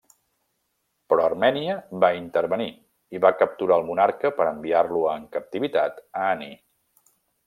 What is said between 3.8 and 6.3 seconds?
el monarca per enviar-lo en captivitat a